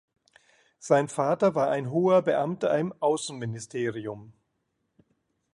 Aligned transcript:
Sein 0.79 1.09
Vater 1.09 1.53
war 1.53 1.69
ein 1.69 1.91
hoher 1.91 2.23
Beamter 2.23 2.75
im 2.75 2.91
Außenministerium. 3.03 4.33